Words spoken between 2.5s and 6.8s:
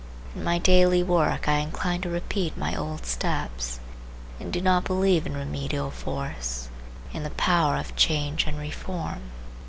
my old steps, and do not believe in remedial force,